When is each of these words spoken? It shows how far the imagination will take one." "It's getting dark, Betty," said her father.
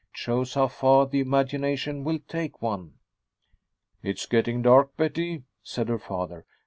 It 0.11 0.17
shows 0.17 0.55
how 0.55 0.67
far 0.67 1.05
the 1.05 1.19
imagination 1.19 2.03
will 2.03 2.17
take 2.27 2.59
one." 2.59 2.95
"It's 4.01 4.25
getting 4.25 4.63
dark, 4.63 4.97
Betty," 4.97 5.43
said 5.61 5.89
her 5.89 5.99
father. 5.99 6.43